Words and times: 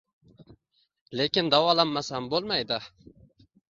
Lekin 1.21 1.53
davolanmasam 1.57 2.35
bo`lmaydi 2.35 2.85